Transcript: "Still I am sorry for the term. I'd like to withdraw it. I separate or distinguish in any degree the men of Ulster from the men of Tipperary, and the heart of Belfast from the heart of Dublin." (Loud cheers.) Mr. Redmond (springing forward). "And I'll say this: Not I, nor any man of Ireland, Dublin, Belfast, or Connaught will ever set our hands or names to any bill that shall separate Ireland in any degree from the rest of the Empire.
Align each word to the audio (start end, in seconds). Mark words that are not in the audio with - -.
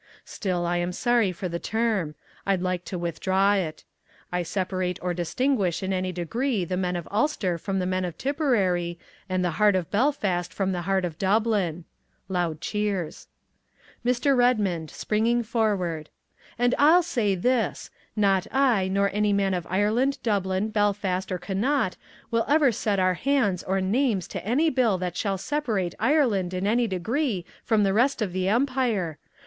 "Still 0.25 0.65
I 0.65 0.77
am 0.77 0.91
sorry 0.93 1.31
for 1.31 1.47
the 1.47 1.59
term. 1.59 2.15
I'd 2.43 2.63
like 2.63 2.83
to 2.85 2.97
withdraw 2.97 3.53
it. 3.53 3.83
I 4.31 4.41
separate 4.41 4.97
or 4.99 5.13
distinguish 5.13 5.83
in 5.83 5.93
any 5.93 6.11
degree 6.11 6.65
the 6.65 6.75
men 6.75 6.95
of 6.95 7.07
Ulster 7.11 7.59
from 7.59 7.77
the 7.77 7.85
men 7.85 8.03
of 8.03 8.17
Tipperary, 8.17 8.97
and 9.29 9.45
the 9.45 9.51
heart 9.61 9.75
of 9.75 9.91
Belfast 9.91 10.51
from 10.51 10.71
the 10.71 10.81
heart 10.89 11.05
of 11.05 11.19
Dublin." 11.19 11.85
(Loud 12.29 12.61
cheers.) 12.61 13.27
Mr. 14.03 14.35
Redmond 14.35 14.89
(springing 14.89 15.43
forward). 15.43 16.09
"And 16.57 16.73
I'll 16.79 17.03
say 17.03 17.35
this: 17.35 17.91
Not 18.15 18.47
I, 18.51 18.87
nor 18.87 19.11
any 19.13 19.33
man 19.33 19.53
of 19.53 19.67
Ireland, 19.69 20.17
Dublin, 20.23 20.69
Belfast, 20.69 21.31
or 21.31 21.37
Connaught 21.37 21.95
will 22.31 22.45
ever 22.47 22.71
set 22.71 22.97
our 22.97 23.13
hands 23.13 23.61
or 23.61 23.79
names 23.81 24.27
to 24.29 24.43
any 24.43 24.71
bill 24.71 24.97
that 24.97 25.15
shall 25.15 25.37
separate 25.37 25.93
Ireland 25.99 26.55
in 26.55 26.65
any 26.65 26.87
degree 26.87 27.45
from 27.63 27.83
the 27.83 27.93
rest 27.93 28.19
of 28.23 28.33
the 28.33 28.47
Empire. 28.47 29.19